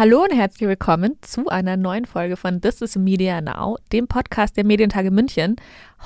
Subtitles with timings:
[0.00, 4.56] Hallo und herzlich willkommen zu einer neuen Folge von This is Media Now, dem Podcast
[4.56, 5.56] der Medientage München.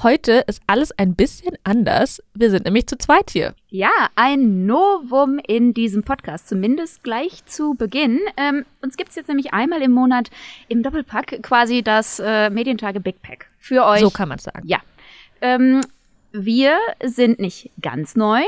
[0.03, 2.21] Heute ist alles ein bisschen anders.
[2.35, 3.55] Wir sind nämlich zu zweit hier.
[3.69, 8.19] Ja, ein Novum in diesem Podcast, zumindest gleich zu Beginn.
[8.37, 10.29] Ähm, uns gibt's jetzt nämlich einmal im Monat
[10.67, 14.01] im Doppelpack quasi das äh, Medientage Big Pack für euch.
[14.01, 14.67] So kann man sagen.
[14.67, 14.79] Ja.
[15.41, 15.83] Ähm,
[16.33, 18.43] wir sind nicht ganz neu.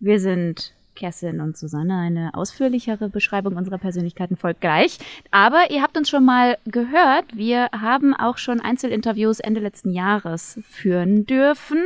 [0.00, 1.98] Wir sind Kerstin und Susanne.
[1.98, 4.98] Eine ausführlichere Beschreibung unserer Persönlichkeiten folgt gleich.
[5.30, 10.60] Aber ihr habt uns schon mal gehört, wir haben auch schon Einzelinterviews Ende letzten Jahres
[10.68, 11.82] führen dürfen.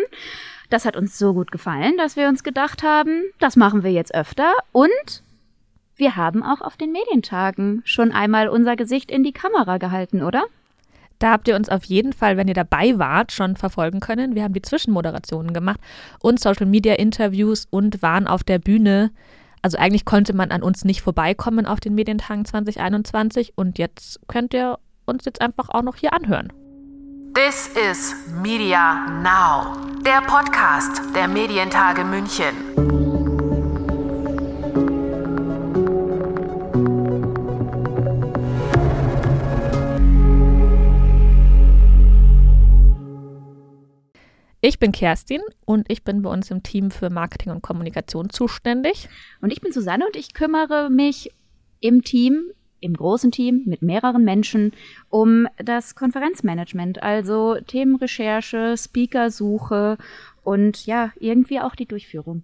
[0.68, 4.14] Das hat uns so gut gefallen, dass wir uns gedacht haben, das machen wir jetzt
[4.14, 4.52] öfter.
[4.72, 5.22] Und
[5.96, 10.44] wir haben auch auf den Medientagen schon einmal unser Gesicht in die Kamera gehalten, oder?
[11.24, 14.34] Da habt ihr uns auf jeden Fall, wenn ihr dabei wart, schon verfolgen können.
[14.34, 15.80] Wir haben die Zwischenmoderationen gemacht
[16.20, 19.10] und Social Media Interviews und waren auf der Bühne.
[19.62, 24.52] Also eigentlich konnte man an uns nicht vorbeikommen auf den Medientagen 2021 und jetzt könnt
[24.52, 26.52] ihr uns jetzt einfach auch noch hier anhören.
[27.32, 33.03] This is Media Now, der Podcast der Medientage München.
[44.66, 49.10] Ich bin Kerstin und ich bin bei uns im Team für Marketing und Kommunikation zuständig.
[49.42, 51.28] Und ich bin Susanne und ich kümmere mich
[51.80, 52.44] im Team,
[52.80, 54.72] im großen Team mit mehreren Menschen
[55.10, 59.98] um das Konferenzmanagement, also Themenrecherche, Speakersuche
[60.44, 62.42] und ja, irgendwie auch die Durchführung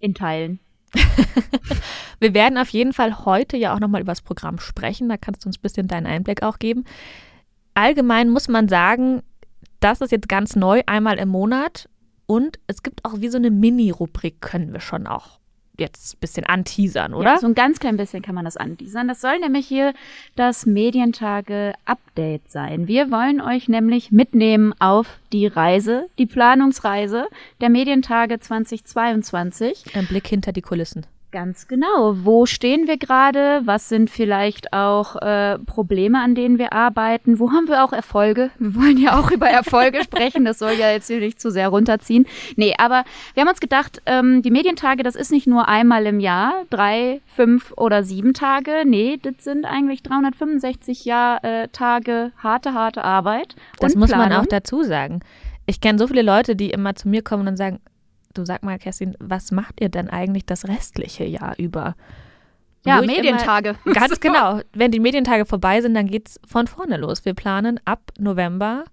[0.00, 0.60] in Teilen.
[2.20, 5.08] Wir werden auf jeden Fall heute ja auch nochmal über das Programm sprechen.
[5.08, 6.84] Da kannst du uns ein bisschen deinen Einblick auch geben.
[7.72, 9.22] Allgemein muss man sagen,
[9.84, 11.88] das ist jetzt ganz neu, einmal im Monat.
[12.26, 15.38] Und es gibt auch wie so eine Mini-Rubrik, können wir schon auch
[15.76, 17.34] jetzt ein bisschen anteasern, oder?
[17.34, 19.08] Ja, so ein ganz klein bisschen kann man das anteasern.
[19.08, 19.92] Das soll nämlich hier
[20.36, 22.86] das Medientage-Update sein.
[22.88, 27.26] Wir wollen euch nämlich mitnehmen auf die Reise, die Planungsreise
[27.60, 29.96] der Medientage 2022.
[29.96, 31.06] Ein Blick hinter die Kulissen.
[31.34, 32.14] Ganz genau.
[32.24, 33.62] Wo stehen wir gerade?
[33.64, 37.40] Was sind vielleicht auch äh, Probleme, an denen wir arbeiten?
[37.40, 38.52] Wo haben wir auch Erfolge?
[38.60, 40.44] Wir wollen ja auch über Erfolge sprechen.
[40.44, 42.24] Das soll ja jetzt hier nicht zu sehr runterziehen.
[42.54, 43.02] Nee, aber
[43.34, 47.20] wir haben uns gedacht, ähm, die Medientage, das ist nicht nur einmal im Jahr, drei,
[47.26, 48.84] fünf oder sieben Tage.
[48.86, 53.56] Nee, das sind eigentlich 365 Jahr, äh, Tage harte, harte Arbeit.
[53.80, 54.28] Das muss Planung.
[54.28, 55.18] man auch dazu sagen.
[55.66, 57.80] Ich kenne so viele Leute, die immer zu mir kommen und sagen,
[58.34, 61.94] du sag mal, Kerstin, was macht ihr denn eigentlich das restliche Jahr über?
[62.86, 63.76] Ja, Medientage.
[63.84, 64.60] Immer, ganz genau.
[64.72, 67.24] Wenn die Medientage vorbei sind, dann geht es von vorne los.
[67.24, 68.84] Wir planen ab November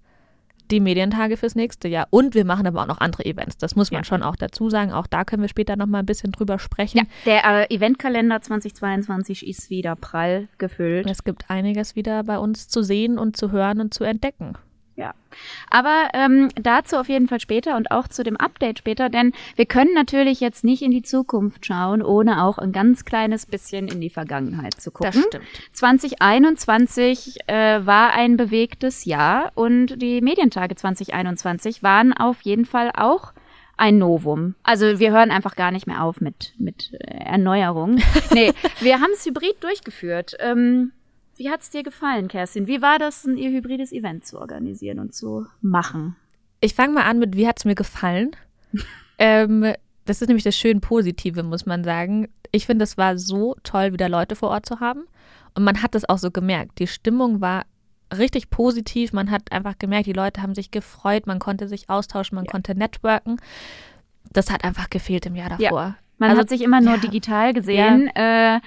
[0.71, 2.07] die Medientage fürs nächste Jahr.
[2.09, 3.57] Und wir machen aber auch noch andere Events.
[3.57, 4.03] Das muss man ja.
[4.05, 4.93] schon auch dazu sagen.
[4.93, 6.99] Auch da können wir später noch mal ein bisschen drüber sprechen.
[6.99, 11.09] Ja, der äh, Eventkalender 2022 ist wieder prall gefüllt.
[11.09, 14.53] Es gibt einiges wieder bei uns zu sehen und zu hören und zu entdecken.
[14.95, 15.13] Ja.
[15.69, 19.65] Aber ähm, dazu auf jeden Fall später und auch zu dem Update später, denn wir
[19.65, 24.01] können natürlich jetzt nicht in die Zukunft schauen, ohne auch ein ganz kleines bisschen in
[24.01, 25.13] die Vergangenheit zu gucken.
[25.13, 25.45] Das stimmt.
[25.73, 33.33] 2021 äh, war ein bewegtes Jahr und die Medientage 2021 waren auf jeden Fall auch
[33.77, 34.53] ein Novum.
[34.61, 37.99] Also wir hören einfach gar nicht mehr auf mit, mit äh, Erneuerung.
[38.31, 40.35] nee, wir haben es hybrid durchgeführt.
[40.39, 40.91] Ähm,
[41.35, 42.67] wie hat es dir gefallen, Kerstin?
[42.67, 46.15] Wie war das, ein ihr hybrides Event zu organisieren und zu machen?
[46.59, 48.35] Ich fange mal an mit, wie hat es mir gefallen?
[49.17, 49.73] ähm,
[50.05, 52.27] das ist nämlich das schön Positive, muss man sagen.
[52.51, 55.05] Ich finde, es war so toll, wieder Leute vor Ort zu haben.
[55.53, 56.79] Und man hat es auch so gemerkt.
[56.79, 57.65] Die Stimmung war
[58.15, 59.13] richtig positiv.
[59.13, 62.51] Man hat einfach gemerkt, die Leute haben sich gefreut, man konnte sich austauschen, man ja.
[62.51, 63.37] konnte networken.
[64.31, 65.81] Das hat einfach gefehlt im Jahr davor.
[65.81, 65.95] Ja.
[66.17, 66.99] Man also, hat sich immer nur ja.
[66.99, 68.07] digital gesehen.
[68.15, 68.59] Äh,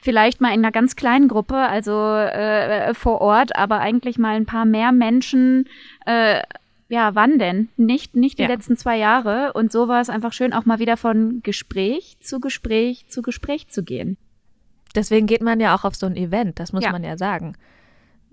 [0.00, 4.46] vielleicht mal in einer ganz kleinen Gruppe, also äh, vor Ort, aber eigentlich mal ein
[4.46, 5.68] paar mehr Menschen.
[6.06, 6.42] Äh,
[6.88, 7.68] ja, wann denn?
[7.76, 8.48] Nicht, nicht die ja.
[8.48, 9.52] letzten zwei Jahre.
[9.52, 13.68] Und so war es einfach schön, auch mal wieder von Gespräch zu Gespräch zu Gespräch
[13.68, 14.16] zu gehen.
[14.94, 16.90] Deswegen geht man ja auch auf so ein Event, das muss ja.
[16.90, 17.54] man ja sagen.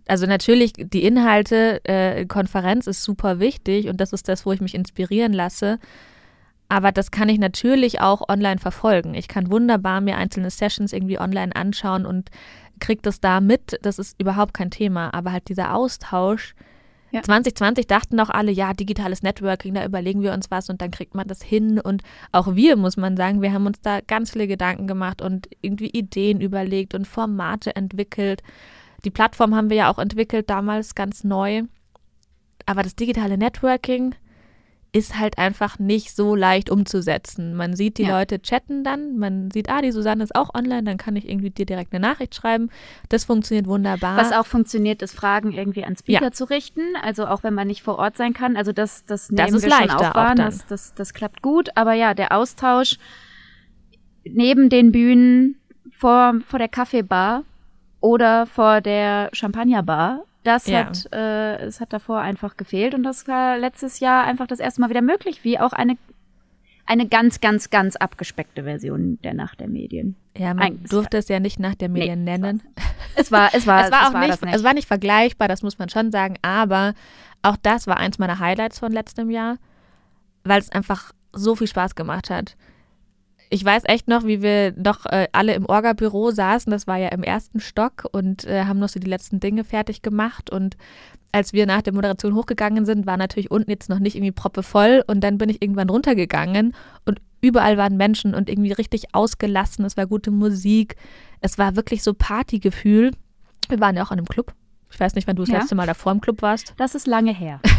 [0.08, 4.62] Also natürlich, die Inhalte, äh, Konferenz ist super wichtig und das ist das, wo ich
[4.62, 5.80] mich inspirieren lasse.
[6.70, 9.14] Aber das kann ich natürlich auch online verfolgen.
[9.14, 12.30] Ich kann wunderbar mir einzelne Sessions irgendwie online anschauen und
[12.80, 13.80] kriege das da mit.
[13.84, 15.14] Das ist überhaupt kein Thema.
[15.14, 16.56] Aber halt dieser Austausch.
[17.12, 17.22] Ja.
[17.22, 21.16] 2020 dachten auch alle, ja, digitales Networking, da überlegen wir uns was und dann kriegt
[21.16, 21.80] man das hin.
[21.80, 22.04] Und
[22.34, 25.90] auch wir, muss man sagen, wir haben uns da ganz viele Gedanken gemacht und irgendwie
[25.90, 28.44] Ideen überlegt und Formate entwickelt.
[29.06, 31.64] Die Plattform haben wir ja auch entwickelt, damals ganz neu.
[32.66, 34.14] Aber das digitale Networking,
[34.92, 37.56] ist halt einfach nicht so leicht umzusetzen.
[37.56, 38.18] Man sieht die ja.
[38.18, 41.50] Leute chatten dann, man sieht, ah, die Susanne ist auch online, dann kann ich irgendwie
[41.50, 42.70] dir direkt eine Nachricht schreiben.
[43.10, 44.18] Das funktioniert wunderbar.
[44.18, 46.32] Was auch funktioniert, ist Fragen irgendwie an Speaker ja.
[46.32, 48.56] zu richten, also auch wenn man nicht vor Ort sein kann.
[48.56, 51.70] Also das, das nehmen das ist wir schon auf wahr, das, das, das klappt gut.
[51.76, 52.98] Aber ja, der Austausch
[54.24, 55.58] neben den Bühnen
[55.92, 57.44] vor, vor der Kaffeebar
[58.00, 60.86] oder vor der Champagnerbar das ja.
[60.86, 64.82] hat, äh, es hat davor einfach gefehlt und das war letztes Jahr einfach das erste
[64.82, 65.98] Mal wieder möglich, wie auch eine
[66.90, 70.16] eine ganz, ganz, ganz abgespeckte Version der Nacht der Medien.
[70.38, 72.64] Ja, man Eigentlich durfte es ja nicht Nacht der Medien nee, nennen.
[73.18, 75.50] Es war, es war, es war, es auch war nicht, nicht, es war nicht vergleichbar,
[75.50, 76.94] das muss man schon sagen, aber
[77.42, 79.58] auch das war eins meiner Highlights von letztem Jahr,
[80.46, 82.56] weil es einfach so viel Spaß gemacht hat
[83.50, 86.72] ich weiß echt noch, wie wir doch äh, alle im Orga-Büro saßen.
[86.72, 90.02] Das war ja im ersten Stock und äh, haben noch so die letzten Dinge fertig
[90.02, 90.50] gemacht.
[90.50, 90.76] Und
[91.32, 94.64] als wir nach der Moderation hochgegangen sind, war natürlich unten jetzt noch nicht irgendwie proppe
[94.64, 95.04] voll.
[95.08, 96.74] Und dann bin ich irgendwann runtergegangen
[97.06, 99.86] und überall waren Menschen und irgendwie richtig ausgelassen.
[99.86, 100.96] Es war gute Musik.
[101.40, 103.12] Es war wirklich so Partygefühl.
[103.70, 104.54] Wir waren ja auch an einem Club.
[104.92, 105.60] Ich weiß nicht, wann du das ja.
[105.60, 106.74] letzte Mal davor im Club warst.
[106.78, 107.60] Das ist lange her.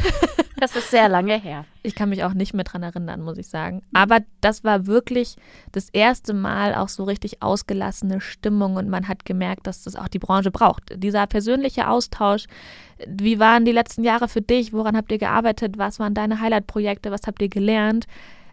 [0.60, 1.64] Das ist sehr lange her.
[1.84, 3.82] Ich kann mich auch nicht mehr dran erinnern, muss ich sagen.
[3.92, 5.36] Aber das war wirklich
[5.70, 10.08] das erste Mal auch so richtig ausgelassene Stimmung und man hat gemerkt, dass das auch
[10.08, 10.82] die Branche braucht.
[10.96, 12.46] Dieser persönliche Austausch.
[13.06, 14.72] Wie waren die letzten Jahre für dich?
[14.72, 15.78] Woran habt ihr gearbeitet?
[15.78, 17.12] Was waren deine Highlight-Projekte?
[17.12, 18.06] Was habt ihr gelernt?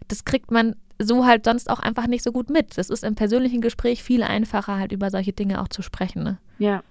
[0.06, 2.78] Das kriegt man so halt sonst auch einfach nicht so gut mit.
[2.78, 6.22] Das ist im persönlichen Gespräch viel einfacher, halt über solche Dinge auch zu sprechen.
[6.22, 6.38] Ne?
[6.58, 6.84] Ja.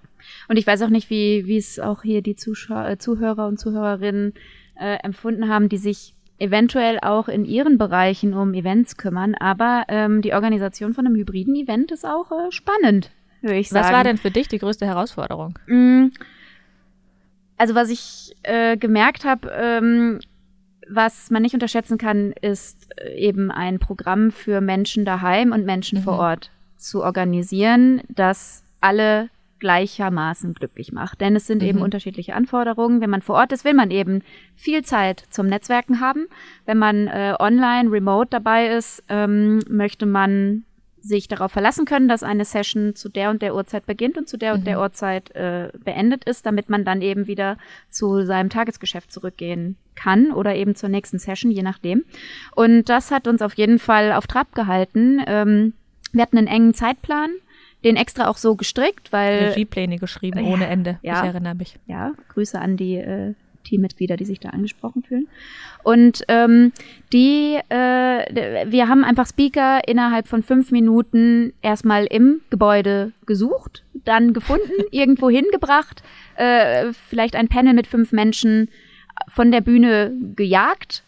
[0.48, 3.58] Und ich weiß auch nicht, wie, wie es auch hier die Zuschauer, äh, Zuhörer und
[3.58, 4.34] Zuhörerinnen
[4.78, 9.34] äh, empfunden haben, die sich eventuell auch in ihren Bereichen um Events kümmern.
[9.34, 13.84] Aber ähm, die Organisation von einem hybriden Event ist auch äh, spannend, würde ich sagen.
[13.84, 15.58] Was war denn für dich die größte Herausforderung?
[15.66, 16.08] Mm,
[17.56, 20.20] also was ich äh, gemerkt habe, ähm,
[20.88, 26.00] was man nicht unterschätzen kann, ist äh, eben ein Programm für Menschen daheim und Menschen
[26.00, 26.02] mhm.
[26.04, 31.20] vor Ort zu organisieren, das alle gleichermaßen glücklich macht.
[31.20, 31.68] Denn es sind mhm.
[31.68, 33.00] eben unterschiedliche Anforderungen.
[33.00, 34.22] Wenn man vor Ort ist, will man eben
[34.54, 36.26] viel Zeit zum Netzwerken haben.
[36.64, 40.64] Wenn man äh, online, remote dabei ist, ähm, möchte man
[41.06, 44.36] sich darauf verlassen können, dass eine Session zu der und der Uhrzeit beginnt und zu
[44.36, 44.58] der mhm.
[44.58, 44.82] und der mhm.
[44.82, 50.54] Uhrzeit äh, beendet ist, damit man dann eben wieder zu seinem Tagesgeschäft zurückgehen kann oder
[50.54, 52.04] eben zur nächsten Session, je nachdem.
[52.54, 55.22] Und das hat uns auf jeden Fall auf Trab gehalten.
[55.26, 55.74] Ähm,
[56.12, 57.30] wir hatten einen engen Zeitplan
[57.86, 59.50] den extra auch so gestrickt, weil.
[59.50, 60.98] Regiepläne geschrieben, ohne Ende.
[61.02, 61.78] Ja, ich erinnere mich.
[61.86, 65.28] Ja, Grüße an die äh, Teammitglieder, die sich da angesprochen fühlen.
[65.82, 66.72] Und ähm,
[67.12, 74.32] die, äh, wir haben einfach Speaker innerhalb von fünf Minuten erstmal im Gebäude gesucht, dann
[74.32, 76.02] gefunden, irgendwo hingebracht,
[76.36, 78.68] äh, vielleicht ein Panel mit fünf Menschen
[79.28, 81.04] von der Bühne gejagt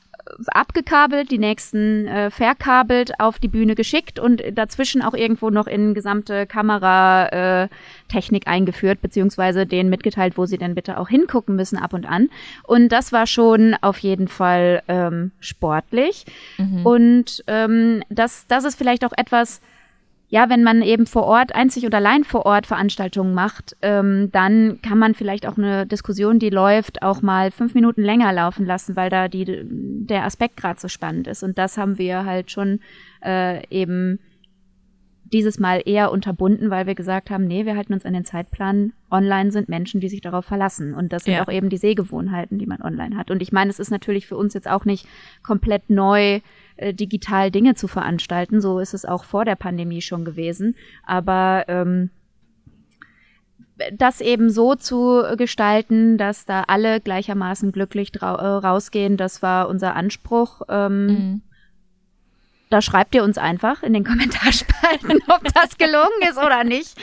[0.49, 5.95] abgekabelt, die nächsten äh, verkabelt, auf die Bühne geschickt und dazwischen auch irgendwo noch in
[5.95, 11.93] gesamte Kameratechnik äh, eingeführt, beziehungsweise denen mitgeteilt, wo sie denn bitte auch hingucken müssen ab
[11.93, 12.29] und an.
[12.65, 16.25] Und das war schon auf jeden Fall ähm, sportlich.
[16.59, 16.87] Mhm.
[16.87, 19.61] Und ähm, das, das ist vielleicht auch etwas,
[20.31, 24.81] ja, wenn man eben vor Ort, einzig und allein vor Ort Veranstaltungen macht, ähm, dann
[24.83, 28.95] kann man vielleicht auch eine Diskussion, die läuft, auch mal fünf Minuten länger laufen lassen,
[28.95, 31.43] weil da die, der Aspekt gerade so spannend ist.
[31.43, 32.81] Und das haben wir halt schon
[33.25, 34.19] äh, eben
[35.33, 38.93] dieses Mal eher unterbunden, weil wir gesagt haben, nee, wir halten uns an den Zeitplan.
[39.11, 40.95] Online sind Menschen, die sich darauf verlassen.
[40.95, 41.43] Und das sind ja.
[41.43, 43.31] auch eben die Sehgewohnheiten, die man online hat.
[43.31, 45.07] Und ich meine, es ist natürlich für uns jetzt auch nicht
[45.43, 46.41] komplett neu,
[46.79, 48.61] äh, digital Dinge zu veranstalten.
[48.61, 50.75] So ist es auch vor der Pandemie schon gewesen.
[51.05, 52.11] Aber ähm,
[53.93, 59.95] das eben so zu gestalten, dass da alle gleichermaßen glücklich äh, rausgehen, das war unser
[59.95, 60.63] Anspruch.
[60.69, 61.43] Ähm, mhm.
[62.71, 66.97] Da schreibt ihr uns einfach in den Kommentarspalten, ob das gelungen ist oder nicht.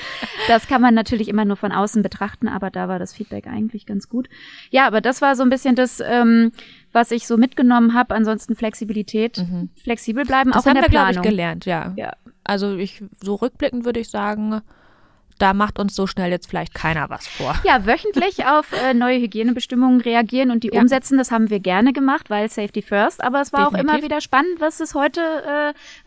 [0.48, 3.86] Das kann man natürlich immer nur von außen betrachten, aber da war das Feedback eigentlich
[3.86, 4.30] ganz gut.
[4.70, 6.52] Ja, aber das war so ein bisschen das, ähm,
[6.92, 8.16] was ich so mitgenommen habe.
[8.16, 9.70] Ansonsten Flexibilität, mhm.
[9.82, 11.08] flexibel bleiben, das auch in der wir, Planung.
[11.10, 11.94] Das haben wir, glaube ich, gelernt, ja.
[11.96, 12.14] ja.
[12.44, 14.62] Also ich, so rückblickend würde ich sagen,
[15.38, 17.56] da macht uns so schnell jetzt vielleicht keiner was vor.
[17.64, 20.82] Ja, wöchentlich auf äh, neue Hygienebestimmungen reagieren und die ja.
[20.82, 23.24] umsetzen, das haben wir gerne gemacht, weil Safety First.
[23.24, 23.90] Aber es war Definitiv.
[23.90, 25.22] auch immer wieder spannend, was ist heute,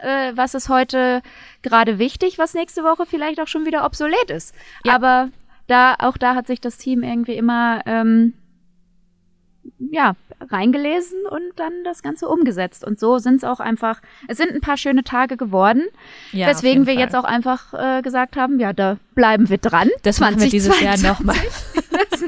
[0.00, 1.22] äh, äh, was ist heute
[1.62, 4.54] gerade wichtig, was nächste Woche vielleicht auch schon wieder obsolet ist.
[4.84, 4.94] Ja.
[4.94, 5.30] Aber
[5.66, 8.32] da, auch da hat sich das Team irgendwie immer ähm,
[9.78, 12.84] ja, reingelesen und dann das Ganze umgesetzt.
[12.84, 15.84] Und so sind es auch einfach, es sind ein paar schöne Tage geworden,
[16.32, 17.02] ja, weswegen wir Fall.
[17.02, 19.88] jetzt auch einfach äh, gesagt haben, ja, da bleiben wir dran.
[20.02, 21.36] Das 20, machen wir dieses Jahr nochmal.
[22.16, 22.26] so.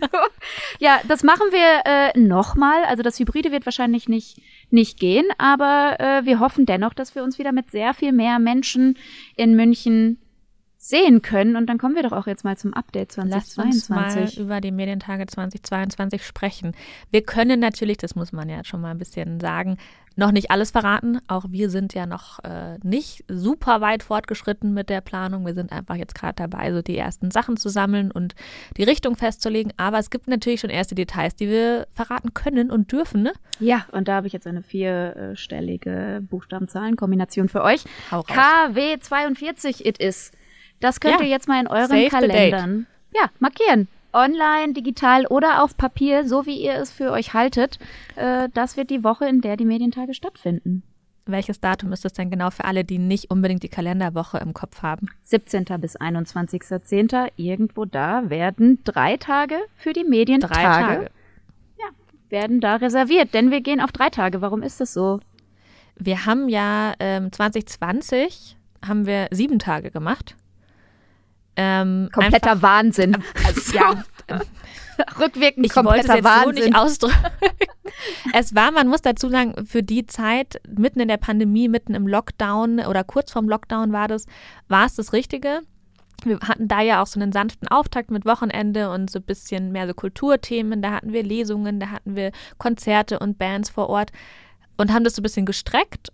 [0.79, 2.85] Ja, das machen wir äh, nochmal.
[2.85, 4.41] Also das Hybride wird wahrscheinlich nicht,
[4.71, 5.27] nicht gehen.
[5.39, 8.99] Aber äh, wir hoffen dennoch, dass wir uns wieder mit sehr viel mehr Menschen
[9.37, 10.19] in München
[10.83, 11.57] sehen können.
[11.57, 13.89] Und dann kommen wir doch auch jetzt mal zum Update 2022.
[13.89, 16.73] Lass uns mal über die Medientage 2022 sprechen.
[17.11, 19.77] Wir können natürlich, das muss man ja schon mal ein bisschen sagen,
[20.17, 21.21] noch nicht alles verraten.
[21.29, 25.45] Auch wir sind ja noch äh, nicht super weit fortgeschritten mit der Planung.
[25.45, 28.35] Wir sind einfach jetzt gerade dabei, so die ersten Sachen zu sammeln und
[28.79, 29.75] die Richtung festzulegen.
[29.77, 33.23] Aber es gibt natürlich schon erste Details, die wir verraten können und dürfen.
[33.23, 33.35] Ne?
[33.61, 37.85] Ja, und da habe ich jetzt eine vierstellige Buchstabenzahlenkombination für euch.
[38.11, 40.33] KW42 it is.
[40.81, 41.27] Das könnt ja.
[41.27, 43.89] ihr jetzt mal in euren Save Kalendern ja, markieren.
[44.13, 47.79] Online, digital oder auf Papier, so wie ihr es für euch haltet.
[48.17, 50.83] Äh, das wird die Woche, in der die Medientage stattfinden.
[51.27, 54.83] Welches Datum ist das denn genau für alle, die nicht unbedingt die Kalenderwoche im Kopf
[54.83, 55.07] haben?
[55.23, 55.65] 17.
[55.81, 57.31] bis 21.10.
[57.37, 60.55] Irgendwo da werden drei Tage für die Medientage.
[60.55, 61.11] Drei Tage.
[61.79, 61.87] Ja,
[62.31, 64.41] werden da reserviert, denn wir gehen auf drei Tage.
[64.41, 65.21] Warum ist das so?
[65.95, 70.35] Wir haben ja ähm, 2020 haben wir sieben Tage gemacht.
[71.57, 73.17] Ähm, Kompletter einfach, Wahnsinn.
[73.47, 74.05] Also, ja,
[75.21, 77.17] rückwirkend ich kompletter wollte es jetzt so nicht ausdrücken.
[78.33, 82.07] es war, man muss dazu sagen, für die Zeit, mitten in der Pandemie, mitten im
[82.07, 84.27] Lockdown oder kurz vorm Lockdown war das,
[84.69, 85.61] war es das Richtige.
[86.25, 89.73] Wir hatten da ja auch so einen sanften Auftakt mit Wochenende und so ein bisschen
[89.73, 90.83] mehr so Kulturthemen.
[90.83, 94.11] Da hatten wir Lesungen, da hatten wir Konzerte und Bands vor Ort
[94.77, 96.11] und haben das so ein bisschen gestreckt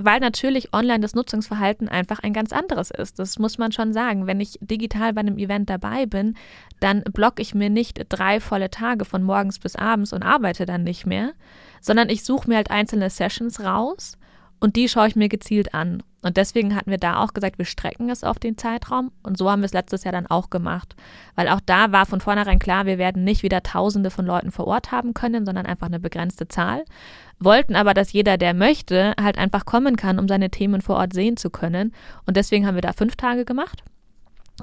[0.00, 3.18] weil natürlich online das Nutzungsverhalten einfach ein ganz anderes ist.
[3.18, 4.26] Das muss man schon sagen.
[4.26, 6.36] Wenn ich digital bei einem Event dabei bin,
[6.78, 10.84] dann blocke ich mir nicht drei volle Tage von morgens bis abends und arbeite dann
[10.84, 11.32] nicht mehr,
[11.80, 14.16] sondern ich suche mir halt einzelne Sessions raus
[14.60, 16.02] und die schaue ich mir gezielt an.
[16.20, 19.12] Und deswegen hatten wir da auch gesagt, wir strecken es auf den Zeitraum.
[19.22, 20.96] Und so haben wir es letztes Jahr dann auch gemacht.
[21.36, 24.66] Weil auch da war von vornherein klar, wir werden nicht wieder Tausende von Leuten vor
[24.66, 26.84] Ort haben können, sondern einfach eine begrenzte Zahl.
[27.38, 31.12] Wollten aber, dass jeder, der möchte, halt einfach kommen kann, um seine Themen vor Ort
[31.12, 31.92] sehen zu können.
[32.26, 33.84] Und deswegen haben wir da fünf Tage gemacht.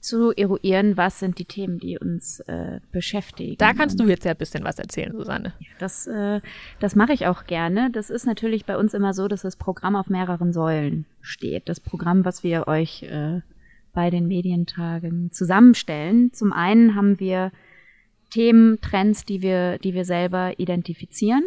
[0.00, 3.56] zu eruieren, was sind die Themen, die uns äh, beschäftigen.
[3.58, 5.52] Da kannst du jetzt ja ein bisschen was erzählen, Susanne.
[5.78, 6.40] Das, äh,
[6.80, 7.90] das mache ich auch gerne.
[7.90, 11.68] Das ist natürlich bei uns immer so, dass das Programm auf mehreren Säulen steht.
[11.68, 13.42] Das Programm, was wir euch äh,
[13.92, 16.32] bei den Medientagen zusammenstellen.
[16.32, 17.52] Zum einen haben wir
[18.30, 21.42] Themen, Trends, die wir, die wir selber identifizieren.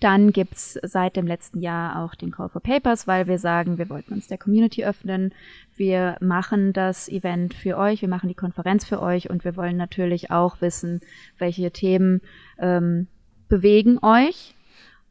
[0.00, 3.88] Dann gibt's seit dem letzten Jahr auch den Call for Papers, weil wir sagen, wir
[3.88, 5.32] wollten uns der Community öffnen.
[5.76, 9.76] Wir machen das Event für euch, wir machen die Konferenz für euch und wir wollen
[9.76, 11.00] natürlich auch wissen,
[11.38, 12.20] welche Themen
[12.58, 13.06] ähm,
[13.48, 14.54] bewegen euch.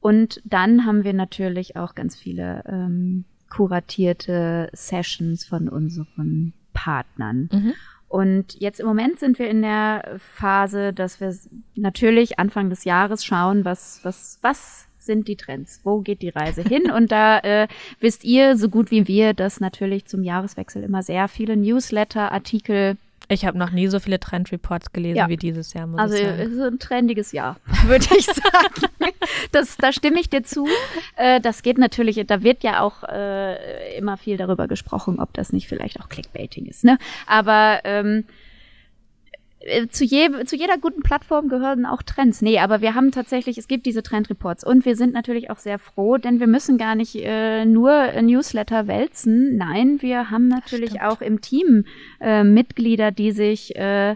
[0.01, 7.49] Und dann haben wir natürlich auch ganz viele ähm, kuratierte Sessions von unseren Partnern.
[7.51, 7.73] Mhm.
[8.13, 11.35] Und jetzt im Moment sind wir in der Phase, dass wir
[11.73, 15.79] natürlich Anfang des Jahres schauen, was, was, was sind die Trends?
[15.83, 16.91] Wo geht die Reise hin?
[16.91, 17.67] Und da äh,
[17.99, 22.97] wisst ihr so gut wie wir, dass natürlich zum Jahreswechsel immer sehr viele Newsletter, Artikel
[23.33, 25.29] ich habe noch nie so viele Trendreports gelesen ja.
[25.29, 26.39] wie dieses Jahr, muss also, ich sagen.
[26.39, 29.13] Es ist ein trendiges Jahr, würde ich sagen.
[29.51, 30.67] das, da stimme ich dir zu.
[31.15, 35.51] Äh, das geht natürlich, da wird ja auch äh, immer viel darüber gesprochen, ob das
[35.51, 36.83] nicht vielleicht auch Clickbaiting ist.
[36.83, 36.97] Ne?
[37.27, 38.42] Aber ähm, äh,
[39.89, 42.41] zu, je, zu jeder guten Plattform gehören auch Trends.
[42.41, 45.79] Nee, aber wir haben tatsächlich, es gibt diese Trendreports und wir sind natürlich auch sehr
[45.79, 49.55] froh, denn wir müssen gar nicht äh, nur Newsletter wälzen.
[49.57, 51.85] Nein, wir haben natürlich auch im Team
[52.19, 54.15] äh, Mitglieder, die sich äh,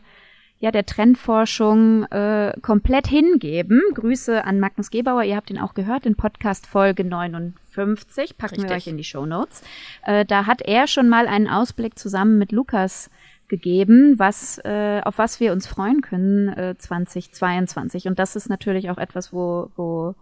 [0.59, 3.81] ja der Trendforschung äh, komplett hingeben.
[3.93, 8.69] Grüße an Magnus Gebauer, ihr habt ihn auch gehört in Podcast Folge 59, packen Richtig.
[8.69, 9.61] wir euch in die Show Notes.
[10.03, 13.09] Äh, da hat er schon mal einen Ausblick zusammen mit Lukas
[13.47, 18.89] gegeben, was äh, auf was wir uns freuen können äh, 2022 und das ist natürlich
[18.89, 20.15] auch etwas, wo wo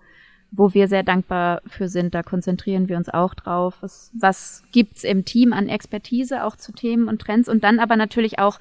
[0.58, 2.14] wo wir sehr dankbar für sind.
[2.16, 3.78] Da konzentrieren wir uns auch drauf.
[3.82, 7.96] Was, was gibt's im Team an Expertise auch zu Themen und Trends und dann aber
[7.96, 8.60] natürlich auch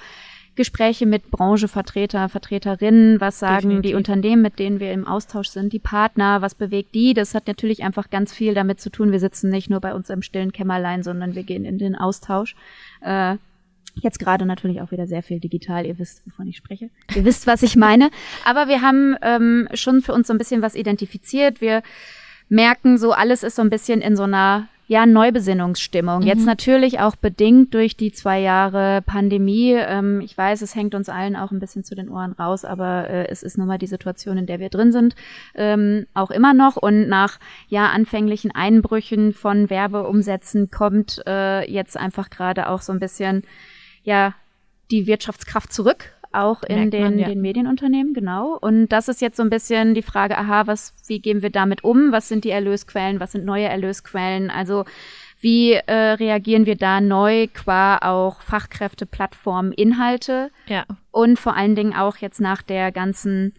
[0.56, 3.90] Gespräche mit Branchevertreter, Vertreterinnen, was sagen Definitiv.
[3.90, 7.12] die Unternehmen, mit denen wir im Austausch sind, die Partner, was bewegt die?
[7.12, 9.10] Das hat natürlich einfach ganz viel damit zu tun.
[9.10, 12.54] Wir sitzen nicht nur bei uns im stillen Kämmerlein, sondern wir gehen in den Austausch.
[13.00, 13.36] Äh,
[14.00, 15.86] Jetzt gerade natürlich auch wieder sehr viel digital.
[15.86, 16.90] Ihr wisst, wovon ich spreche.
[17.14, 18.10] Ihr wisst, was ich meine.
[18.44, 21.60] Aber wir haben ähm, schon für uns so ein bisschen was identifiziert.
[21.60, 21.82] Wir
[22.48, 26.20] merken so, alles ist so ein bisschen in so einer ja, Neubesinnungsstimmung.
[26.20, 26.26] Mhm.
[26.26, 29.72] Jetzt natürlich auch bedingt durch die zwei Jahre Pandemie.
[29.72, 33.08] Ähm, ich weiß, es hängt uns allen auch ein bisschen zu den Ohren raus, aber
[33.08, 35.14] äh, es ist nun mal die Situation, in der wir drin sind,
[35.54, 36.76] ähm, auch immer noch.
[36.76, 43.00] Und nach ja anfänglichen Einbrüchen von Werbeumsätzen kommt äh, jetzt einfach gerade auch so ein
[43.00, 43.42] bisschen
[44.04, 44.34] ja
[44.90, 47.28] die Wirtschaftskraft zurück auch in den, man, ja.
[47.28, 48.58] den Medienunternehmen, genau.
[48.60, 51.84] Und das ist jetzt so ein bisschen die Frage, aha, was, wie gehen wir damit
[51.84, 52.12] um?
[52.12, 53.20] Was sind die Erlösquellen?
[53.20, 54.50] Was sind neue Erlösquellen?
[54.50, 54.84] Also
[55.40, 60.50] wie äh, reagieren wir da neu qua auch Fachkräfte, Plattformen, Inhalte?
[60.66, 60.84] Ja.
[61.10, 63.54] Und vor allen Dingen auch jetzt nach der ganzen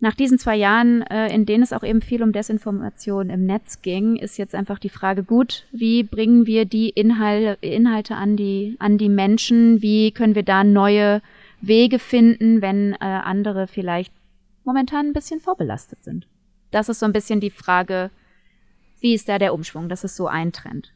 [0.00, 3.82] nach diesen zwei Jahren, äh, in denen es auch eben viel um Desinformation im Netz
[3.82, 8.76] ging, ist jetzt einfach die Frage, gut, wie bringen wir die Inhal Inhalte an die,
[8.78, 9.82] an die Menschen?
[9.82, 11.20] Wie können wir da neue
[11.60, 14.12] Wege finden, wenn äh, andere vielleicht
[14.64, 16.28] momentan ein bisschen vorbelastet sind?
[16.70, 18.10] Das ist so ein bisschen die Frage,
[19.00, 19.88] wie ist da der Umschwung?
[19.88, 20.92] Das ist so ein Trend.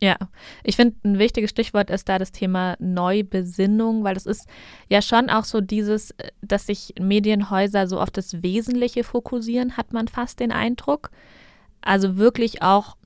[0.00, 0.16] Ja,
[0.64, 4.48] ich finde, ein wichtiges Stichwort ist da das Thema Neubesinnung, weil es ist
[4.88, 9.92] ja schon auch so dieses, äh, dass sich Medienhäuser so auf das Wesentliche fokussieren, hat
[9.92, 11.10] man fast den Eindruck.
[11.80, 12.96] Also wirklich auch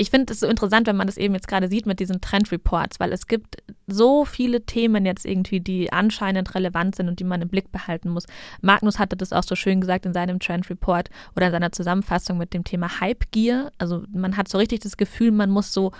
[0.00, 3.00] ich finde es so interessant, wenn man das eben jetzt gerade sieht mit diesen Trend-Reports,
[3.00, 3.56] weil es gibt
[3.88, 8.10] so viele Themen jetzt irgendwie, die anscheinend relevant sind und die man im Blick behalten
[8.10, 8.26] muss.
[8.60, 12.54] Magnus hatte das auch so schön gesagt in seinem Trend-Report oder in seiner Zusammenfassung mit
[12.54, 13.72] dem Thema Hype-Gear.
[13.78, 15.90] Also man hat so richtig das Gefühl, man muss so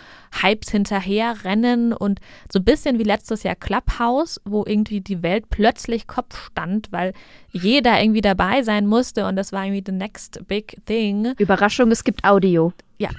[0.42, 2.20] Hypes hinterher rennen und
[2.52, 7.14] so ein bisschen wie letztes Jahr Clubhouse, wo irgendwie die Welt plötzlich Kopf stand, weil
[7.50, 11.34] jeder irgendwie dabei sein musste und das war irgendwie the next big thing.
[11.36, 12.72] Überraschung, es gibt Audio.
[12.98, 13.10] Ja,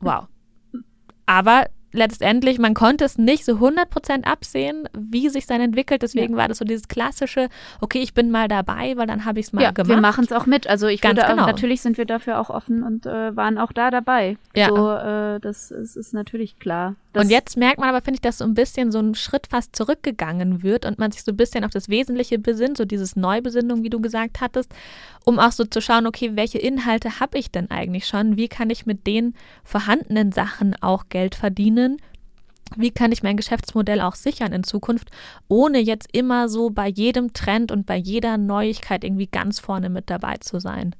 [0.00, 0.28] Wow.
[1.26, 6.02] Aber letztendlich, man konnte es nicht so 100% absehen, wie sich dann entwickelt.
[6.02, 6.38] Deswegen ja.
[6.40, 7.48] war das so dieses klassische,
[7.80, 9.90] okay, ich bin mal dabei, weil dann habe ich es mal ja, gemacht.
[9.90, 10.66] wir machen es auch mit.
[10.66, 11.46] Also ich Ganz würde, genau.
[11.46, 14.36] natürlich sind wir dafür auch offen und äh, waren auch da dabei.
[14.54, 14.68] Ja.
[14.68, 16.94] So, äh, das ist, ist natürlich klar.
[17.14, 19.74] Und jetzt merkt man aber, finde ich, dass so ein bisschen so ein Schritt fast
[19.74, 23.82] zurückgegangen wird und man sich so ein bisschen auf das Wesentliche besinnt, so dieses Neubesinnung,
[23.82, 24.72] wie du gesagt hattest,
[25.24, 28.36] um auch so zu schauen, okay, welche Inhalte habe ich denn eigentlich schon?
[28.36, 31.77] Wie kann ich mit den vorhandenen Sachen auch Geld verdienen?
[32.76, 35.10] Wie kann ich mein Geschäftsmodell auch sichern in Zukunft,
[35.48, 40.10] ohne jetzt immer so bei jedem Trend und bei jeder Neuigkeit irgendwie ganz vorne mit
[40.10, 40.94] dabei zu sein?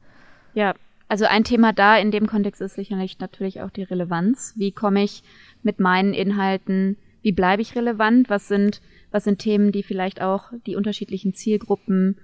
[0.54, 0.74] Ja,
[1.08, 4.54] also ein Thema da in dem Kontext ist sicherlich natürlich auch die Relevanz.
[4.56, 5.22] Wie komme ich
[5.62, 8.30] mit meinen Inhalten, wie bleibe ich relevant?
[8.30, 12.16] Was sind, was sind Themen, die vielleicht auch die unterschiedlichen Zielgruppen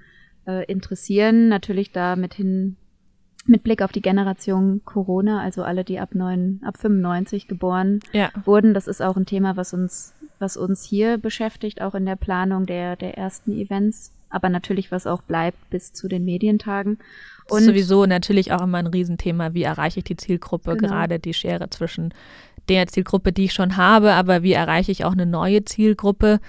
[0.46, 1.48] äh, interessieren?
[1.48, 2.76] Natürlich da mit hin,
[3.46, 8.30] mit Blick auf die Generation Corona, also alle, die ab neun, ab 95 geboren ja.
[8.44, 8.74] wurden.
[8.74, 12.66] Das ist auch ein Thema, was uns, was uns hier beschäftigt, auch in der Planung
[12.66, 14.12] der, der ersten Events.
[14.30, 16.98] Aber natürlich, was auch bleibt bis zu den Medientagen.
[17.48, 20.88] Und sowieso natürlich auch immer ein Riesenthema, wie erreiche ich die Zielgruppe, genau.
[20.88, 22.12] gerade die Schere zwischen
[22.68, 26.40] der Zielgruppe, die ich schon habe, aber wie erreiche ich auch eine neue Zielgruppe?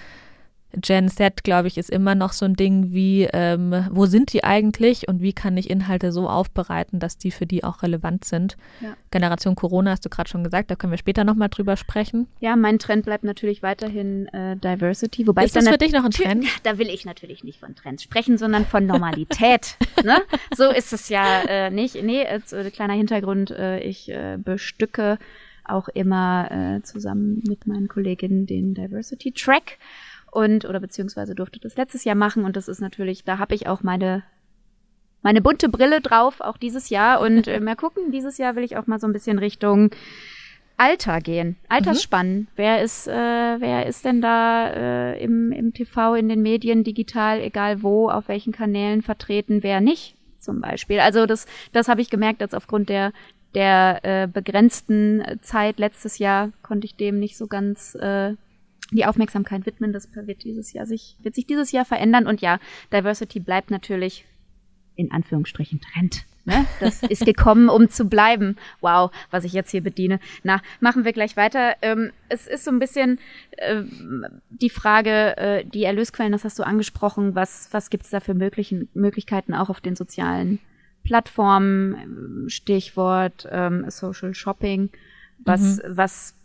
[0.77, 4.43] Gen Z, glaube ich, ist immer noch so ein Ding wie, ähm, wo sind die
[4.43, 8.57] eigentlich und wie kann ich Inhalte so aufbereiten, dass die für die auch relevant sind.
[8.81, 8.95] Ja.
[9.11, 12.27] Generation Corona hast du gerade schon gesagt, da können wir später nochmal drüber sprechen.
[12.39, 15.27] Ja, mein Trend bleibt natürlich weiterhin äh, Diversity.
[15.27, 16.45] Wobei ist das für dich noch ein Trend?
[16.63, 19.77] Da will ich natürlich nicht von Trends sprechen, sondern von Normalität.
[20.03, 20.21] ne?
[20.55, 22.01] So ist es ja äh, nicht.
[22.01, 25.17] Nee, als, äh, kleiner Hintergrund, äh, ich äh, bestücke
[25.63, 29.77] auch immer äh, zusammen mit meinen Kolleginnen den Diversity Track
[30.35, 33.67] und oder beziehungsweise durfte das letztes Jahr machen und das ist natürlich, da habe ich
[33.67, 34.23] auch meine
[35.21, 38.77] meine bunte Brille drauf, auch dieses Jahr und äh, mal gucken, dieses Jahr will ich
[38.77, 39.89] auch mal so ein bisschen Richtung
[40.77, 42.41] Alter gehen, Altersspannen.
[42.41, 42.47] Mhm.
[42.57, 47.39] Wer ist, äh, wer ist denn da äh, im, im TV, in den Medien, digital,
[47.39, 50.99] egal wo, auf welchen Kanälen vertreten, wer nicht, zum Beispiel.
[50.99, 53.13] Also das, das habe ich gemerkt, dass aufgrund der
[53.55, 58.33] der äh, begrenzten Zeit letztes Jahr konnte ich dem nicht so ganz äh,
[58.91, 59.93] die Aufmerksamkeit widmen.
[59.93, 62.27] Das wird dieses Jahr sich, wird sich dieses Jahr verändern.
[62.27, 62.59] Und ja,
[62.91, 64.25] Diversity bleibt natürlich
[64.95, 66.25] in Anführungsstrichen Trend.
[66.45, 66.65] Ne?
[66.79, 68.55] Das ist gekommen, um zu bleiben.
[68.79, 70.19] Wow, was ich jetzt hier bediene.
[70.43, 71.75] Na, machen wir gleich weiter.
[71.81, 73.19] Ähm, es ist so ein bisschen
[73.57, 73.81] äh,
[74.49, 77.33] die Frage, äh, die Erlösquellen, das hast du angesprochen.
[77.33, 80.59] Was, was gibt es da für möglichen, Möglichkeiten auch auf den sozialen
[81.03, 82.47] Plattformen?
[82.47, 84.89] Stichwort ähm, Social Shopping.
[85.39, 85.81] Was, mhm.
[85.87, 86.35] was,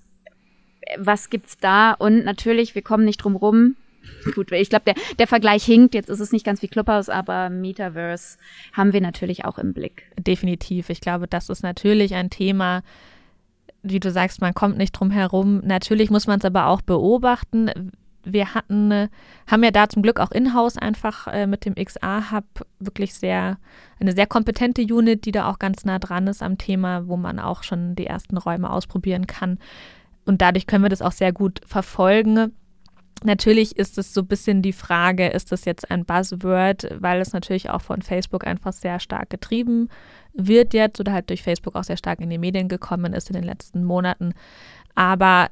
[0.98, 1.92] was gibt's da?
[1.92, 3.76] Und natürlich, wir kommen nicht drum rum,
[4.34, 5.94] Gut, ich glaube, der, der Vergleich hinkt.
[5.94, 8.38] Jetzt ist es nicht ganz wie Clubhouse, aber Metaverse
[8.72, 10.04] haben wir natürlich auch im Blick.
[10.18, 10.90] Definitiv.
[10.90, 12.82] Ich glaube, das ist natürlich ein Thema,
[13.82, 15.60] wie du sagst, man kommt nicht drum herum.
[15.64, 17.92] Natürlich muss man es aber auch beobachten.
[18.22, 19.08] Wir hatten,
[19.46, 22.44] haben ja da zum Glück auch in-house einfach äh, mit dem XA-Hub
[22.78, 23.56] wirklich sehr,
[23.98, 27.38] eine sehr kompetente Unit, die da auch ganz nah dran ist am Thema, wo man
[27.38, 29.58] auch schon die ersten Räume ausprobieren kann.
[30.30, 32.52] Und dadurch können wir das auch sehr gut verfolgen.
[33.24, 37.32] Natürlich ist es so ein bisschen die Frage, ist das jetzt ein Buzzword, weil es
[37.32, 39.88] natürlich auch von Facebook einfach sehr stark getrieben
[40.32, 43.34] wird jetzt oder halt durch Facebook auch sehr stark in die Medien gekommen ist in
[43.34, 44.34] den letzten Monaten.
[44.94, 45.48] Aber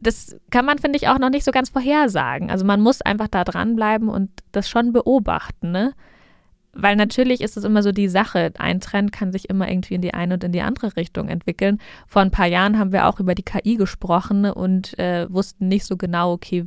[0.00, 2.50] das kann man, finde ich, auch noch nicht so ganz vorhersagen.
[2.50, 5.94] Also man muss einfach da dranbleiben und das schon beobachten, ne?
[6.72, 10.02] Weil natürlich ist es immer so die Sache, ein Trend kann sich immer irgendwie in
[10.02, 11.78] die eine und in die andere Richtung entwickeln.
[12.06, 15.84] Vor ein paar Jahren haben wir auch über die KI gesprochen und äh, wussten nicht
[15.84, 16.66] so genau, okay,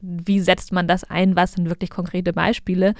[0.00, 2.94] wie setzt man das ein, was sind wirklich konkrete Beispiele.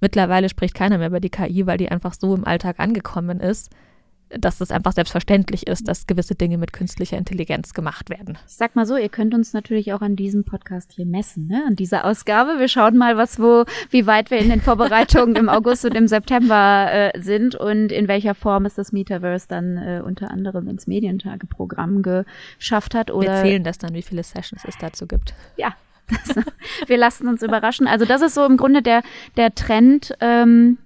[0.00, 3.70] Mittlerweile spricht keiner mehr über die KI, weil die einfach so im Alltag angekommen ist,
[4.38, 8.38] dass es einfach selbstverständlich ist, dass gewisse Dinge mit künstlicher Intelligenz gemacht werden.
[8.46, 11.64] Ich sag mal so, ihr könnt uns natürlich auch an diesem Podcast hier messen, ne?
[11.66, 12.58] an dieser Ausgabe.
[12.58, 16.06] Wir schauen mal, was wo, wie weit wir in den Vorbereitungen im August und im
[16.06, 20.86] September äh, sind und in welcher Form es das Metaverse dann äh, unter anderem ins
[20.86, 23.10] Medientageprogramm geschafft hat.
[23.10, 25.34] Oder wir zählen das dann, wie viele Sessions es dazu gibt.
[25.56, 25.74] Ja,
[26.86, 27.86] wir lassen uns überraschen.
[27.86, 29.02] Also das ist so im Grunde der,
[29.36, 30.14] der Trend.
[30.20, 30.78] Ähm,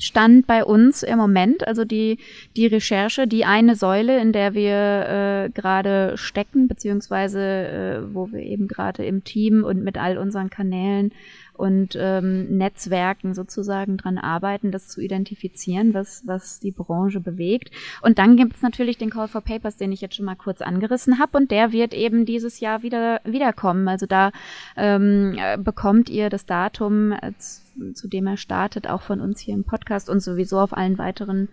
[0.00, 2.18] Stand bei uns im Moment, also die,
[2.56, 8.40] die Recherche, die eine Säule, in der wir äh, gerade stecken, beziehungsweise äh, wo wir
[8.40, 11.12] eben gerade im Team und mit all unseren Kanälen
[11.60, 17.70] und ähm, Netzwerken sozusagen dran arbeiten, das zu identifizieren, was, was die Branche bewegt.
[18.00, 20.62] Und dann gibt es natürlich den Call for Papers, den ich jetzt schon mal kurz
[20.62, 23.86] angerissen habe und der wird eben dieses Jahr wieder wiederkommen.
[23.88, 24.32] Also da
[24.76, 29.64] ähm, bekommt ihr das Datum, äh, zu dem er startet, auch von uns hier im
[29.64, 31.48] Podcast und sowieso auf allen weiteren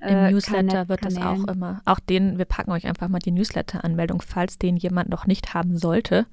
[0.00, 1.82] im äh, Newsletter wird das auch immer.
[1.84, 5.76] Auch den, wir packen euch einfach mal die Newsletter-Anmeldung, falls den jemand noch nicht haben
[5.76, 6.24] sollte,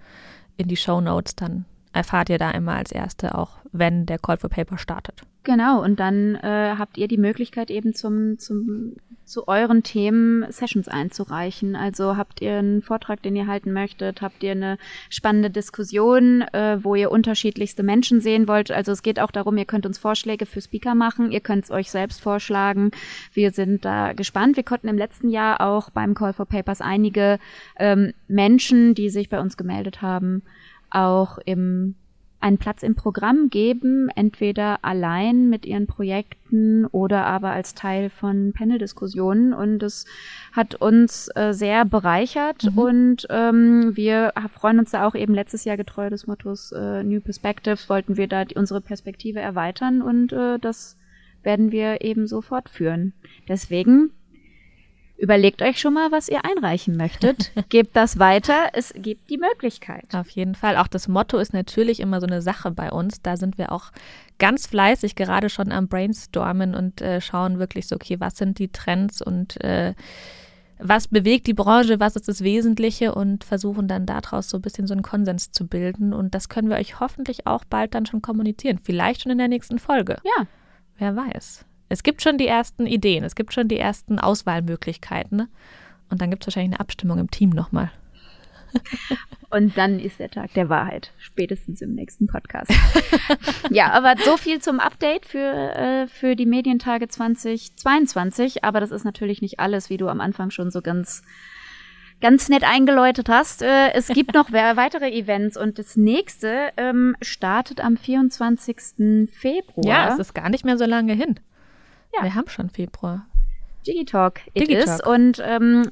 [0.55, 1.65] in die Show Notes, dann
[1.97, 5.23] erfahrt ihr da immer als Erste auch, wenn der Call for Paper startet.
[5.47, 10.89] Genau, und dann äh, habt ihr die Möglichkeit eben zum, zum, zu euren Themen Sessions
[10.89, 11.73] einzureichen.
[11.73, 14.77] Also habt ihr einen Vortrag, den ihr halten möchtet, habt ihr eine
[15.09, 18.71] spannende Diskussion, äh, wo ihr unterschiedlichste Menschen sehen wollt.
[18.71, 21.71] Also es geht auch darum, ihr könnt uns Vorschläge für Speaker machen, ihr könnt es
[21.71, 22.91] euch selbst vorschlagen.
[23.31, 24.57] Wir sind da gespannt.
[24.57, 27.39] Wir konnten im letzten Jahr auch beim Call for Papers einige
[27.79, 30.41] ähm, Menschen, die sich bei uns gemeldet haben,
[30.89, 31.95] auch im
[32.39, 38.53] einen Platz im Programm geben, entweder allein mit ihren Projekten oder aber als Teil von
[38.53, 39.53] Panel-Diskussionen.
[39.53, 40.05] Und es
[40.53, 42.77] hat uns äh, sehr bereichert mhm.
[42.77, 47.21] und ähm, wir freuen uns da auch eben letztes Jahr getreu des Mottos äh, New
[47.21, 50.97] Perspectives, wollten wir da die, unsere Perspektive erweitern und äh, das
[51.43, 53.13] werden wir eben so fortführen.
[53.47, 54.11] Deswegen
[55.17, 57.51] Überlegt euch schon mal, was ihr einreichen möchtet.
[57.69, 58.69] Gebt das weiter.
[58.73, 60.13] Es gibt die Möglichkeit.
[60.13, 60.77] Auf jeden Fall.
[60.77, 63.21] Auch das Motto ist natürlich immer so eine Sache bei uns.
[63.23, 63.91] Da sind wir auch
[64.37, 68.67] ganz fleißig gerade schon am Brainstormen und äh, schauen wirklich so, okay, was sind die
[68.67, 69.95] Trends und äh,
[70.79, 74.85] was bewegt die Branche, was ist das Wesentliche und versuchen dann daraus so ein bisschen
[74.85, 76.13] so einen Konsens zu bilden.
[76.13, 78.79] Und das können wir euch hoffentlich auch bald dann schon kommunizieren.
[78.83, 80.17] Vielleicht schon in der nächsten Folge.
[80.23, 80.45] Ja.
[80.99, 81.65] Wer weiß.
[81.89, 85.37] Es gibt schon die ersten Ideen, es gibt schon die ersten Auswahlmöglichkeiten.
[85.37, 85.47] Ne?
[86.09, 87.91] Und dann gibt es wahrscheinlich eine Abstimmung im Team nochmal.
[89.49, 92.71] Und dann ist der Tag der Wahrheit, spätestens im nächsten Podcast.
[93.69, 98.65] ja, aber so viel zum Update für, äh, für die Medientage 2022.
[98.65, 101.23] Aber das ist natürlich nicht alles, wie du am Anfang schon so ganz
[102.19, 103.61] ganz nett eingeläutet hast.
[103.61, 109.29] Äh, es gibt noch weitere Events und das nächste ähm, startet am 24.
[109.31, 109.85] Februar.
[109.85, 111.39] Ja, es ist gar nicht mehr so lange hin.
[112.15, 112.23] Ja.
[112.23, 113.25] Wir haben schon Februar.
[113.85, 114.99] Digitalk it Digitalk.
[114.99, 115.05] is.
[115.05, 115.89] Und ähm,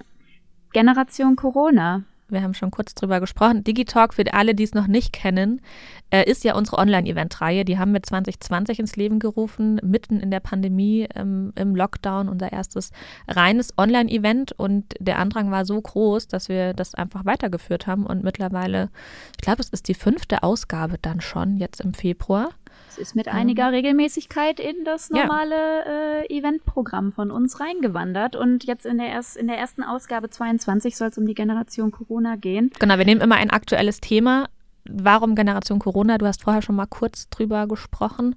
[0.73, 2.03] Generation Corona.
[2.27, 3.63] Wir haben schon kurz drüber gesprochen.
[3.63, 5.61] Digitalk, für alle, die es noch nicht kennen,
[6.09, 7.65] äh, ist ja unsere Online-Event-Reihe.
[7.65, 12.51] Die haben wir 2020 ins Leben gerufen, mitten in der Pandemie, ähm, im Lockdown, unser
[12.51, 12.91] erstes
[13.27, 14.53] reines Online-Event.
[14.53, 18.07] Und der Andrang war so groß, dass wir das einfach weitergeführt haben.
[18.07, 18.89] Und mittlerweile,
[19.37, 22.49] ich glaube, es ist die fünfte Ausgabe dann schon, jetzt im Februar.
[22.97, 28.35] Ist mit einiger Regelmäßigkeit in das normale äh, Eventprogramm von uns reingewandert.
[28.35, 31.91] Und jetzt in der, erst, in der ersten Ausgabe 22 soll es um die Generation
[31.91, 32.71] Corona gehen.
[32.79, 34.47] Genau, wir nehmen immer ein aktuelles Thema.
[34.87, 36.17] Warum Generation Corona?
[36.17, 38.35] Du hast vorher schon mal kurz drüber gesprochen.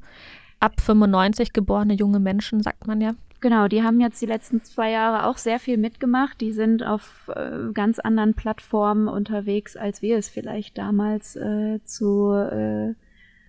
[0.61, 3.15] Ab 95 geborene junge Menschen, sagt man ja.
[3.41, 6.41] Genau, die haben jetzt die letzten zwei Jahre auch sehr viel mitgemacht.
[6.41, 12.33] Die sind auf äh, ganz anderen Plattformen unterwegs, als wir es vielleicht damals äh, zu
[12.33, 12.95] äh,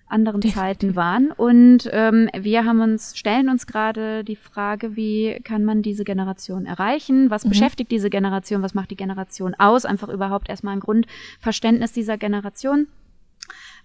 [0.10, 1.32] anderen Zeiten waren.
[1.32, 6.66] Und ähm, wir haben uns, stellen uns gerade die Frage, wie kann man diese Generation
[6.66, 7.30] erreichen?
[7.30, 7.50] Was mhm.
[7.50, 8.62] beschäftigt diese Generation?
[8.62, 9.86] Was macht die Generation aus?
[9.86, 12.88] Einfach überhaupt erstmal ein Grundverständnis dieser Generation.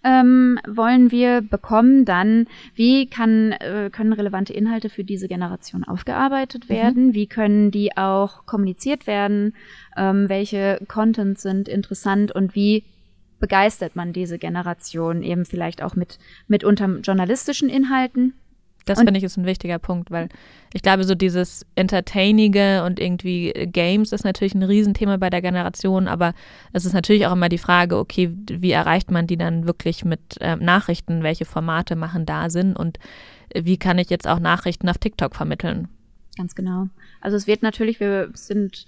[0.06, 6.68] Ähm, wollen wir bekommen, dann wie kann, äh, können relevante Inhalte für diese Generation aufgearbeitet
[6.68, 6.74] mhm.
[6.74, 7.14] werden, mhm.
[7.14, 9.54] wie können die auch kommuniziert werden,
[9.96, 12.84] ähm, welche Content sind interessant und wie
[13.44, 18.32] begeistert man diese Generation eben vielleicht auch mit mitunter journalistischen Inhalten.
[18.86, 20.30] Das finde ich ist ein wichtiger Punkt, weil
[20.72, 26.08] ich glaube, so dieses Entertainige und irgendwie Games ist natürlich ein Riesenthema bei der Generation,
[26.08, 26.32] aber
[26.72, 30.40] es ist natürlich auch immer die Frage, okay, wie erreicht man die dann wirklich mit
[30.40, 32.98] äh, Nachrichten, welche Formate machen da Sinn und
[33.54, 35.88] wie kann ich jetzt auch Nachrichten auf TikTok vermitteln?
[36.38, 36.88] Ganz genau.
[37.20, 38.86] Also es wird natürlich, wir sind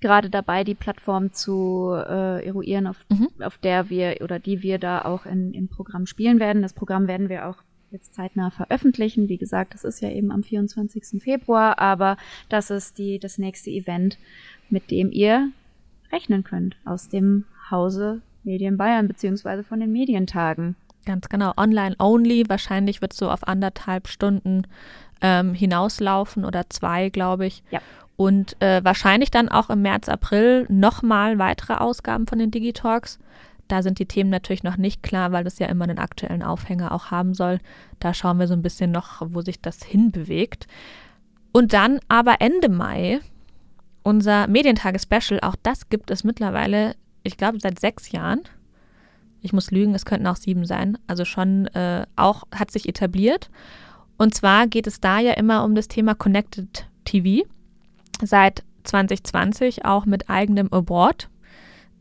[0.00, 3.28] gerade dabei, die Plattform zu äh, eruieren, auf, mhm.
[3.40, 6.62] auf der wir oder die wir da auch in, im Programm spielen werden.
[6.62, 7.56] Das Programm werden wir auch
[7.90, 9.28] jetzt zeitnah veröffentlichen.
[9.28, 11.22] Wie gesagt, das ist ja eben am 24.
[11.22, 12.16] Februar, aber
[12.48, 14.18] das ist die, das nächste Event,
[14.68, 15.50] mit dem ihr
[16.12, 20.76] rechnen könnt aus dem Hause Medien Bayern beziehungsweise von den Medientagen.
[21.06, 22.44] Ganz genau, online only.
[22.48, 24.66] Wahrscheinlich wird es so auf anderthalb Stunden
[25.20, 27.62] ähm, hinauslaufen oder zwei, glaube ich.
[27.70, 27.80] Ja.
[28.20, 33.18] Und äh, wahrscheinlich dann auch im März, April nochmal weitere Ausgaben von den Digitalks.
[33.66, 36.92] Da sind die Themen natürlich noch nicht klar, weil das ja immer einen aktuellen Aufhänger
[36.92, 37.60] auch haben soll.
[37.98, 40.66] Da schauen wir so ein bisschen noch, wo sich das hinbewegt.
[41.52, 43.20] Und dann aber Ende Mai
[44.02, 45.40] unser Medientage-Special.
[45.40, 48.42] Auch das gibt es mittlerweile, ich glaube, seit sechs Jahren.
[49.40, 50.98] Ich muss lügen, es könnten auch sieben sein.
[51.06, 53.48] Also schon äh, auch hat sich etabliert.
[54.18, 57.48] Und zwar geht es da ja immer um das Thema Connected TV
[58.24, 61.28] seit 2020 auch mit eigenem Award,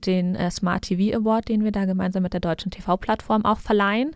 [0.06, 4.16] den äh, Smart TV Award, den wir da gemeinsam mit der deutschen TV-Plattform auch verleihen.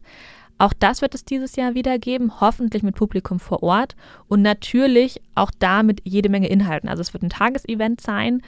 [0.58, 3.96] Auch das wird es dieses Jahr wieder geben, hoffentlich mit Publikum vor Ort
[4.28, 6.88] und natürlich auch da mit jede Menge Inhalten.
[6.88, 8.42] Also es wird ein Tagesevent sein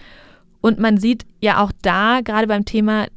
[0.62, 3.08] und man sieht ja auch da gerade beim Thema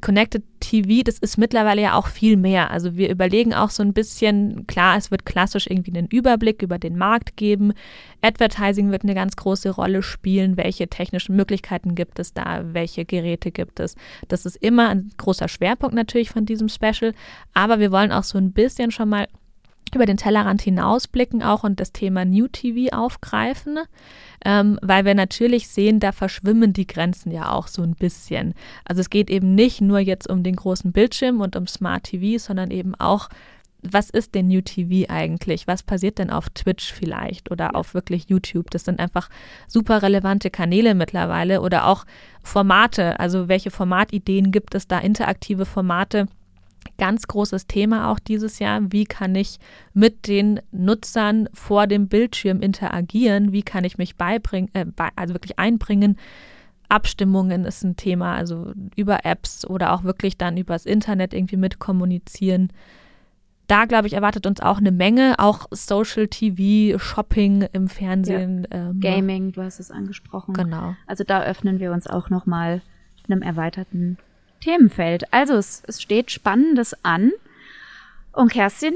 [0.00, 2.70] Connected TV, das ist mittlerweile ja auch viel mehr.
[2.70, 6.78] Also wir überlegen auch so ein bisschen, klar, es wird klassisch irgendwie einen Überblick über
[6.78, 7.72] den Markt geben.
[8.20, 10.56] Advertising wird eine ganz große Rolle spielen.
[10.56, 12.62] Welche technischen Möglichkeiten gibt es da?
[12.72, 13.96] Welche Geräte gibt es?
[14.28, 17.14] Das ist immer ein großer Schwerpunkt natürlich von diesem Special.
[17.52, 19.28] Aber wir wollen auch so ein bisschen schon mal
[19.94, 23.78] über den Tellerrand hinausblicken auch und das Thema New TV aufgreifen,
[24.44, 28.54] ähm, weil wir natürlich sehen, da verschwimmen die Grenzen ja auch so ein bisschen.
[28.84, 32.38] Also es geht eben nicht nur jetzt um den großen Bildschirm und um Smart TV,
[32.38, 33.28] sondern eben auch,
[33.82, 35.66] was ist denn New TV eigentlich?
[35.66, 38.70] Was passiert denn auf Twitch vielleicht oder auf wirklich YouTube?
[38.70, 39.28] Das sind einfach
[39.68, 42.04] super relevante Kanäle mittlerweile oder auch
[42.42, 43.20] Formate.
[43.20, 44.98] Also welche Formatideen gibt es da?
[44.98, 46.28] Interaktive Formate
[46.98, 48.80] ganz großes Thema auch dieses Jahr.
[48.90, 49.58] Wie kann ich
[49.92, 53.52] mit den Nutzern vor dem Bildschirm interagieren?
[53.52, 56.18] Wie kann ich mich beibringen, äh, bei, also wirklich einbringen?
[56.88, 61.78] Abstimmungen ist ein Thema, also über Apps oder auch wirklich dann übers Internet irgendwie mit
[61.78, 62.70] kommunizieren.
[63.66, 68.66] Da, glaube ich, erwartet uns auch eine Menge, auch Social TV, Shopping im Fernsehen.
[68.70, 68.90] Ja.
[68.90, 70.52] Ähm, Gaming, du hast es angesprochen.
[70.52, 70.94] Genau.
[71.06, 72.82] Also da öffnen wir uns auch nochmal
[73.26, 74.18] einem erweiterten
[74.64, 75.32] Themenfeld.
[75.32, 77.32] Also es, es steht Spannendes an.
[78.32, 78.94] Und Kerstin,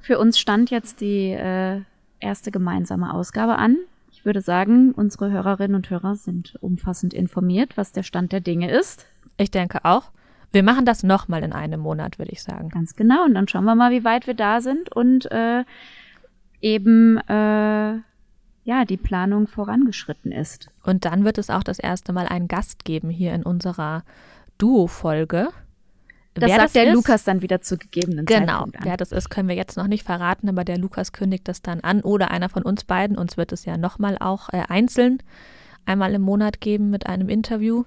[0.00, 1.82] für uns stand jetzt die äh,
[2.18, 3.76] erste gemeinsame Ausgabe an.
[4.10, 8.70] Ich würde sagen, unsere Hörerinnen und Hörer sind umfassend informiert, was der Stand der Dinge
[8.70, 9.06] ist.
[9.36, 10.10] Ich denke auch.
[10.50, 12.68] Wir machen das nochmal in einem Monat, würde ich sagen.
[12.68, 13.24] Ganz genau.
[13.24, 15.64] Und dann schauen wir mal, wie weit wir da sind und äh,
[16.60, 17.94] eben äh,
[18.64, 20.70] ja die Planung vorangeschritten ist.
[20.82, 24.04] Und dann wird es auch das erste Mal einen Gast geben hier in unserer
[24.62, 25.48] Duo-Folge.
[26.34, 28.96] Das wer sagt das der ist, Lukas dann wieder zu gegebenen genau, Zeitpunkt Genau, wer
[28.96, 32.00] das ist, können wir jetzt noch nicht verraten, aber der Lukas kündigt das dann an
[32.00, 33.18] oder einer von uns beiden.
[33.18, 35.22] Uns wird es ja nochmal auch äh, einzeln
[35.84, 37.84] einmal im Monat geben mit einem Interview.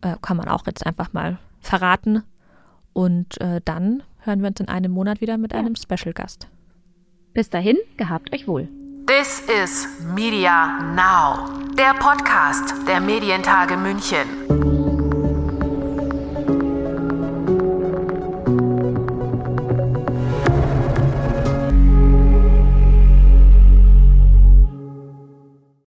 [0.00, 2.22] Äh, kann man auch jetzt einfach mal verraten.
[2.92, 5.60] Und äh, dann hören wir uns in einem Monat wieder mit ja.
[5.60, 6.48] einem Special-Gast.
[7.32, 8.68] Bis dahin, gehabt euch wohl.
[9.06, 14.73] This is Media Now, der Podcast der Medientage München.